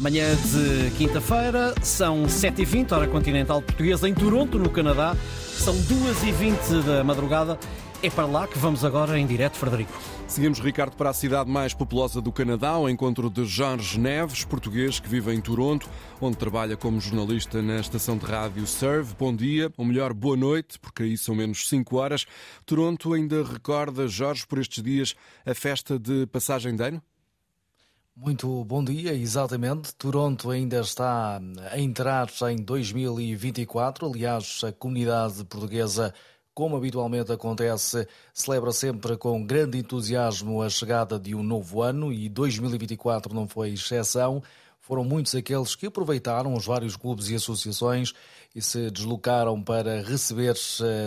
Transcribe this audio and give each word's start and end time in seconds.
Manhã 0.00 0.34
de 0.34 0.90
quinta-feira, 0.96 1.74
são 1.82 2.22
7h20, 2.22 2.90
hora 2.92 3.06
continental 3.06 3.60
portuguesa, 3.60 4.08
em 4.08 4.14
Toronto, 4.14 4.58
no 4.58 4.70
Canadá. 4.70 5.14
São 5.42 5.74
2h20 5.76 6.82
da 6.82 7.04
madrugada. 7.04 7.58
É 8.02 8.08
para 8.08 8.24
lá 8.24 8.48
que 8.48 8.58
vamos 8.58 8.82
agora 8.82 9.18
em 9.18 9.26
direto, 9.26 9.58
Frederico. 9.58 9.92
Seguimos, 10.26 10.58
Ricardo, 10.58 10.96
para 10.96 11.10
a 11.10 11.12
cidade 11.12 11.50
mais 11.50 11.74
populosa 11.74 12.22
do 12.22 12.32
Canadá, 12.32 12.70
ao 12.70 12.88
encontro 12.88 13.28
de 13.28 13.44
Jorge 13.44 14.00
Neves, 14.00 14.42
português 14.42 14.98
que 14.98 15.06
vive 15.06 15.34
em 15.34 15.40
Toronto, 15.40 15.86
onde 16.18 16.38
trabalha 16.38 16.78
como 16.78 16.98
jornalista 16.98 17.60
na 17.60 17.78
estação 17.78 18.16
de 18.16 18.24
rádio 18.24 18.66
Serve. 18.66 19.12
Bom 19.18 19.36
dia, 19.36 19.70
ou 19.76 19.84
melhor, 19.84 20.14
boa 20.14 20.34
noite, 20.36 20.78
porque 20.78 21.02
aí 21.02 21.18
são 21.18 21.34
menos 21.34 21.68
5 21.68 21.94
horas. 21.98 22.24
Toronto 22.64 23.12
ainda 23.12 23.44
recorda, 23.44 24.08
Jorge, 24.08 24.46
por 24.46 24.58
estes 24.60 24.82
dias, 24.82 25.14
a 25.44 25.52
festa 25.54 25.98
de 25.98 26.26
passagem 26.28 26.74
de 26.74 26.84
ano? 26.84 27.02
Muito 28.16 28.64
bom 28.64 28.84
dia, 28.84 29.14
exatamente. 29.14 29.94
Toronto 29.94 30.50
ainda 30.50 30.80
está 30.80 31.40
a 31.70 31.78
entrar 31.78 32.28
em 32.50 32.56
2024. 32.56 34.06
Aliás, 34.06 34.60
a 34.64 34.72
comunidade 34.72 35.44
portuguesa, 35.44 36.12
como 36.52 36.76
habitualmente 36.76 37.32
acontece, 37.32 38.06
celebra 38.34 38.72
sempre 38.72 39.16
com 39.16 39.46
grande 39.46 39.78
entusiasmo 39.78 40.60
a 40.60 40.68
chegada 40.68 41.18
de 41.18 41.34
um 41.34 41.42
novo 41.42 41.82
ano 41.82 42.12
e 42.12 42.28
2024 42.28 43.34
não 43.34 43.48
foi 43.48 43.70
exceção. 43.70 44.42
Foram 44.80 45.04
muitos 45.04 45.34
aqueles 45.34 45.74
que 45.74 45.86
aproveitaram 45.86 46.52
os 46.54 46.66
vários 46.66 46.96
clubes 46.96 47.30
e 47.30 47.36
associações 47.36 48.12
e 48.54 48.60
se 48.60 48.90
deslocaram 48.90 49.62
para 49.62 50.02
receber 50.02 50.56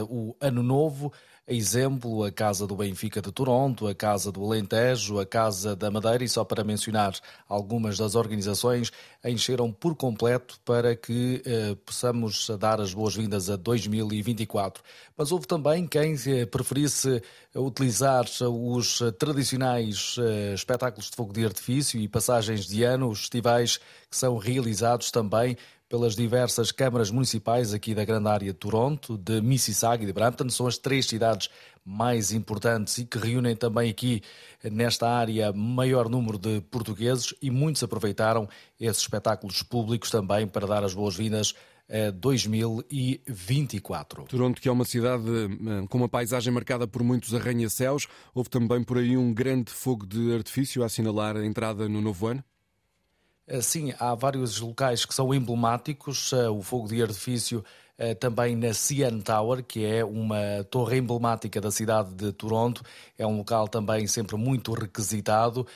o 0.10 0.36
ano 0.40 0.64
novo 0.64 1.12
exemplo, 1.48 2.24
a 2.24 2.32
Casa 2.32 2.66
do 2.66 2.76
Benfica 2.76 3.22
de 3.22 3.32
Toronto, 3.32 3.88
a 3.88 3.94
Casa 3.94 4.32
do 4.32 4.44
Alentejo, 4.44 5.20
a 5.20 5.26
Casa 5.26 5.76
da 5.76 5.92
Madeira, 5.92 6.24
e 6.24 6.30
só 6.30 6.44
para 6.44 6.64
mencionar 6.64 7.14
algumas 7.48 7.98
das 7.98 8.16
organizações, 8.16 8.92
encheram 9.26 9.72
por 9.72 9.96
completo 9.96 10.60
para 10.64 10.96
que 10.96 11.42
eh, 11.46 11.76
possamos 11.86 12.50
dar 12.60 12.80
as 12.80 12.94
boas-vindas 12.94 13.50
a 13.50 13.58
2024. 13.58 14.82
Mas 15.18 15.32
houve 15.32 15.46
também 15.46 15.86
quem 15.86 16.16
eh, 16.28 16.46
preferisse 16.46 17.22
utilizar 17.54 18.26
os 18.42 19.00
tradicionais 19.20 20.16
eh, 20.20 20.54
espetáculos 20.54 21.10
de 21.10 21.16
fogo 21.16 21.34
de 21.34 21.46
artifício 21.46 22.00
e 22.00 22.08
passagens 22.08 22.66
de 22.66 22.84
ano, 22.84 23.10
os 23.10 23.20
festivais 23.20 23.78
que 24.10 24.18
são 24.18 24.38
realizados 24.38 25.12
também 25.12 25.58
pelas 25.90 26.16
diversas 26.16 26.72
câmaras 26.72 27.12
municipais 27.12 27.74
aqui 27.74 27.94
da 27.94 28.04
grande 28.04 28.28
área 28.28 28.52
de 28.52 28.58
Toronto, 28.58 29.18
de 29.18 29.42
Mississauga 29.42 30.04
e 30.04 30.06
de 30.06 30.14
Brampton. 30.14 30.50
São 30.50 30.68
as 30.68 30.78
três 30.78 31.06
cidades 31.06 31.50
mais 31.86 32.32
importantes 32.32 32.98
e 32.98 33.06
que 33.06 33.18
reúnem 33.18 33.56
também 33.56 33.90
aqui 33.90 34.22
nesta 34.64 35.10
área 35.10 35.52
maior 35.52 36.10
número 36.10 36.38
de 36.38 36.62
portugueses 36.62 37.34
e 37.42 37.52
muitos 37.52 37.84
aproveitaram 37.84 38.48
esses 38.80 39.02
espetáculos 39.02 39.62
públicos 39.62 40.10
também 40.10 40.48
para 40.48 40.66
dar 40.66 40.84
as 40.84 40.94
boas-vindas 40.94 41.54
a 41.90 42.12
2024. 42.12 44.24
Toronto, 44.24 44.62
que 44.62 44.70
é 44.70 44.72
uma 44.72 44.86
cidade 44.86 45.26
eh, 45.28 45.86
com 45.90 45.98
uma 45.98 46.08
paisagem 46.08 46.54
marcada 46.54 46.88
por 46.88 47.04
muitos 47.04 47.36
arranha-céus, 47.36 48.08
houve 48.34 48.50
também 48.50 48.82
por 48.84 48.98
aí 48.98 49.18
um 49.18 49.34
grande 49.34 49.70
fogo 49.72 50.06
de 50.06 50.34
artifício 50.34 50.82
a 50.82 50.86
assinalar 50.86 51.36
a 51.36 51.46
entrada 51.46 51.90
no 51.90 52.00
novo 52.02 52.28
ano? 52.28 52.42
Eh, 53.48 53.62
sim, 53.62 53.94
há 54.00 54.16
vários 54.16 54.60
locais 54.60 55.06
que 55.06 55.14
são 55.14 55.34
emblemáticos. 55.34 56.32
Eh, 56.34 56.50
o 56.50 56.62
fogo 56.62 56.88
de 56.88 57.02
artifício 57.02 57.64
eh, 57.98 58.16
também 58.16 58.56
na 58.56 58.74
CN 58.74 59.22
Tower, 59.22 59.64
que 59.64 59.86
é 59.86 60.04
uma 60.04 60.64
torre 60.70 60.98
emblemática 60.98 61.60
da 61.60 61.70
cidade 61.70 62.14
de 62.14 62.32
Toronto. 62.32 62.82
É 63.18 63.28
um 63.28 63.38
local 63.38 63.68
também 63.68 64.08
sempre 64.08 64.36
muito 64.38 64.74
requisitado 64.74 65.68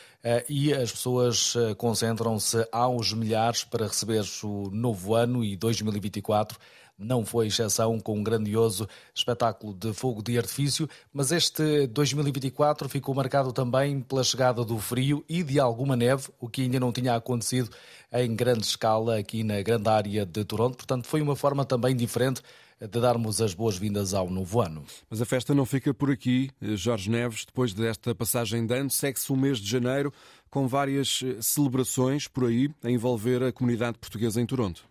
e 0.50 0.74
as 0.74 0.92
pessoas 0.92 1.54
concentram-se 1.78 2.68
aos 2.70 3.14
milhares 3.14 3.64
para 3.64 3.88
receber 3.88 4.26
o 4.44 4.70
novo 4.72 5.16
ano 5.16 5.42
e 5.44 5.56
2024 5.56 6.60
não 6.98 7.26
foi 7.26 7.48
exceção 7.48 8.00
com 8.00 8.18
um 8.18 8.24
grandioso 8.24 8.88
espetáculo 9.14 9.74
de 9.74 9.94
fogo 9.94 10.22
de 10.22 10.38
artifício, 10.38 10.90
mas 11.14 11.32
este 11.32 11.88
2024 11.88 12.90
ficou 12.90 13.14
marcado 13.14 13.54
também 13.54 14.02
pela 14.02 14.24
chegada 14.24 14.64
do 14.66 14.78
frio 14.80 15.24
e 15.30 15.44
de 15.44 15.60
alguma 15.60 15.96
neve, 15.96 16.30
o 16.40 16.50
que 16.50 16.62
ainda 16.62 16.80
não 16.80 16.92
tinha 16.92 17.16
acontecido 17.16 17.70
em 18.12 18.36
grande 18.36 18.66
escala 18.66 19.18
aqui 19.18 19.44
na 19.44 19.62
grande 19.62 19.90
área 19.90 20.26
de 20.26 20.44
Toronto. 20.44 20.78
Portanto, 20.78 21.08
foi 21.08 21.22
uma 21.22 21.36
forma 21.36 21.64
também 21.66 21.96
diferente 21.96 22.42
de 22.80 23.00
darmos 23.00 23.42
as 23.42 23.54
boas-vindas 23.54 24.14
ao 24.14 24.30
novo 24.30 24.62
ano. 24.62 24.86
Mas 25.10 25.22
a 25.22 25.26
festa 25.26 25.54
não 25.54 25.66
fica 25.66 25.94
por 25.94 26.12
aqui, 26.12 26.52
Jorge 26.62 27.10
Neves. 27.10 27.46
Depois 27.46 27.74
desta 27.74 28.14
passagem 28.14 28.66
de 28.66 28.76
ano, 28.76 28.90
segue-se 28.90 29.32
o 29.32 29.36
mês 29.36 29.58
de 29.58 29.70
janeiro 29.70 30.14
com 30.50 30.68
várias 30.68 31.22
eh, 31.24 31.38
celebrações 31.42 32.28
por 32.28 32.46
aí 32.46 32.70
a 32.84 32.90
envolver 32.90 33.44
a 33.44 33.52
comunidade 33.52 33.98
portuguesa 33.98 34.40
em 34.40 34.46
Toronto. 34.46 34.86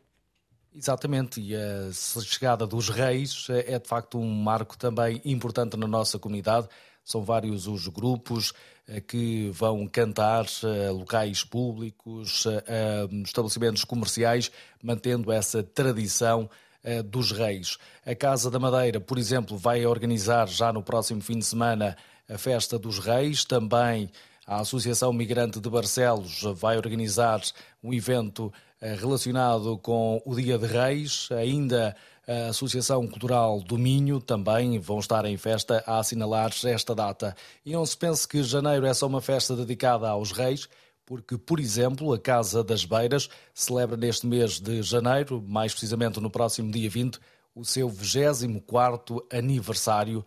Exatamente, 0.77 1.41
e 1.41 1.57
a 1.57 1.91
chegada 1.91 2.67
dos 2.67 2.91
reis 2.91 3.47
é 3.49 3.79
de 3.79 3.89
facto 3.89 4.19
um 4.19 4.31
marco 4.31 4.77
também 4.77 5.23
importante 5.25 5.75
na 5.75 5.87
nossa 5.87 6.19
comunidade. 6.19 6.69
São 7.03 7.25
vários 7.25 7.67
os 7.67 7.89
grupos 7.89 8.53
eh, 8.87 9.01
que 9.01 9.49
vão 9.55 9.87
cantar 9.87 10.45
a 10.63 10.93
locais 10.93 11.43
públicos, 11.43 12.47
a 12.47 13.23
estabelecimentos 13.25 13.85
comerciais, 13.85 14.51
mantendo 14.83 15.33
essa 15.33 15.63
tradição 15.63 16.51
eh, 16.85 17.03
dos 17.03 17.33
reis. 17.33 17.79
A 18.05 18.15
Casa 18.15 18.51
da 18.51 18.59
Madeira, 18.59 19.01
por 19.01 19.17
exemplo, 19.17 19.57
vai 19.57 19.87
organizar 19.87 20.47
já 20.47 20.71
no 20.75 20.83
próximo 20.83 21.23
fim 21.23 21.39
de 21.39 21.47
semana 21.47 21.97
a 22.29 22.37
Festa 22.37 22.79
dos 22.79 22.99
Reis, 22.99 23.47
também 23.47 24.11
a 24.47 24.61
Associação 24.61 25.13
Migrante 25.13 25.59
de 25.59 25.69
Barcelos 25.69 26.43
vai 26.55 26.77
organizar 26.77 27.41
um 27.83 27.93
evento 27.93 28.53
eh, 28.53 28.66
relacionado 28.81 29.79
com 29.79 30.21
o 30.25 30.35
Dia 30.35 30.59
de 30.59 30.67
Reis, 30.67 31.29
ainda 31.31 31.97
a 32.27 32.49
Associação 32.49 33.07
Cultural 33.07 33.61
do 33.61 33.79
Minho 33.79 34.21
também 34.21 34.79
vão 34.79 34.99
estar 34.99 35.25
em 35.25 35.37
festa 35.37 35.83
a 35.87 35.99
assinalar 35.99 36.51
esta 36.65 36.95
data. 36.95 37.37
E 37.65 37.73
não 37.73 37.87
se 37.87 37.97
pense 37.97 38.27
que 38.27 38.43
janeiro 38.43 38.85
é 38.85 38.93
só 38.93 39.07
uma 39.07 39.21
festa 39.21 39.55
dedicada 39.55 40.09
aos 40.09 40.33
reis, 40.33 40.69
porque, 41.07 41.39
por 41.39 41.61
exemplo, 41.61 42.13
a 42.13 42.19
Casa 42.19 42.65
das 42.65 42.85
Beiras 42.85 43.29
celebra 43.55 43.97
neste 43.97 44.27
mês 44.27 44.59
de 44.59 44.83
janeiro, 44.83 45.43
mais 45.47 45.73
precisamente 45.73 46.21
no 46.21 46.29
próximo 46.29 46.71
dia 46.71 46.91
20, 46.91 47.21
o 47.55 47.65
seu 47.65 47.89
24º 47.89 49.25
aniversário 49.33 50.23
eh, 50.23 50.25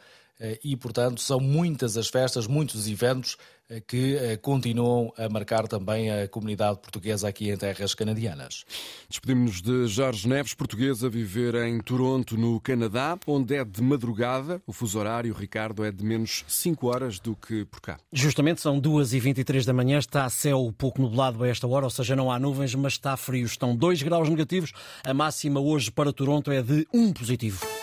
e, 0.63 0.75
portanto, 0.75 1.21
são 1.21 1.39
muitas 1.39 1.97
as 1.97 2.07
festas, 2.07 2.47
muitos 2.47 2.87
eventos 2.87 3.37
eh, 3.69 3.81
que 3.85 4.15
eh, 4.15 4.35
continuam 4.37 5.13
a 5.15 5.29
marcar 5.29 5.67
também 5.67 6.09
a 6.09 6.27
comunidade 6.27 6.79
portuguesa 6.79 7.27
aqui 7.27 7.51
em 7.51 7.57
terras 7.57 7.93
canadianas. 7.93 8.65
Despedimos-nos 9.07 9.61
de 9.61 9.87
Jorge 9.87 10.27
Neves, 10.27 10.55
português 10.55 11.03
a 11.03 11.09
viver 11.09 11.53
em 11.53 11.79
Toronto, 11.79 12.35
no 12.35 12.59
Canadá, 12.59 13.17
onde 13.27 13.55
é 13.55 13.63
de 13.63 13.81
madrugada. 13.81 14.59
O 14.65 14.73
fuso 14.73 14.97
horário, 14.97 15.33
Ricardo, 15.33 15.85
é 15.85 15.91
de 15.91 16.03
menos 16.03 16.43
5 16.47 16.87
horas 16.87 17.19
do 17.19 17.35
que 17.35 17.63
por 17.65 17.79
cá. 17.79 17.99
Justamente, 18.11 18.59
são 18.59 18.81
2h23 18.81 19.63
da 19.65 19.73
manhã, 19.73 19.99
está 19.99 20.27
céu 20.29 20.73
pouco 20.75 20.99
nublado 20.99 21.43
a 21.43 21.47
esta 21.47 21.67
hora, 21.67 21.85
ou 21.85 21.91
seja, 21.91 22.15
não 22.15 22.31
há 22.31 22.39
nuvens, 22.39 22.73
mas 22.73 22.93
está 22.93 23.15
frio. 23.15 23.45
Estão 23.45 23.75
2 23.75 24.01
graus 24.01 24.27
negativos. 24.27 24.73
A 25.03 25.13
máxima 25.13 25.59
hoje 25.59 25.91
para 25.91 26.11
Toronto 26.11 26.51
é 26.51 26.63
de 26.63 26.87
1 26.91 27.13
positivo. 27.13 27.78